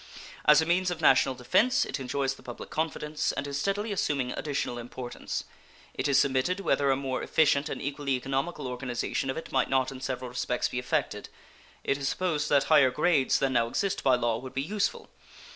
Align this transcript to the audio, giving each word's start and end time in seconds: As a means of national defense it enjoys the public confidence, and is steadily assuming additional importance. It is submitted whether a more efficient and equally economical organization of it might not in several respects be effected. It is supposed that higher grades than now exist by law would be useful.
As 0.45 0.61
a 0.61 0.65
means 0.65 0.89
of 0.89 0.99
national 0.99 1.35
defense 1.35 1.85
it 1.85 1.99
enjoys 1.99 2.33
the 2.33 2.41
public 2.41 2.71
confidence, 2.71 3.31
and 3.33 3.45
is 3.45 3.59
steadily 3.59 3.91
assuming 3.91 4.31
additional 4.31 4.79
importance. 4.79 5.43
It 5.93 6.07
is 6.07 6.17
submitted 6.19 6.59
whether 6.59 6.89
a 6.89 6.95
more 6.95 7.21
efficient 7.21 7.69
and 7.69 7.79
equally 7.79 8.13
economical 8.15 8.65
organization 8.65 9.29
of 9.29 9.37
it 9.37 9.51
might 9.51 9.69
not 9.69 9.91
in 9.91 10.01
several 10.01 10.31
respects 10.31 10.67
be 10.69 10.79
effected. 10.79 11.29
It 11.83 11.99
is 11.99 12.09
supposed 12.09 12.49
that 12.49 12.63
higher 12.63 12.89
grades 12.89 13.37
than 13.37 13.53
now 13.53 13.67
exist 13.67 14.03
by 14.03 14.15
law 14.15 14.39
would 14.39 14.55
be 14.55 14.63
useful. 14.63 15.07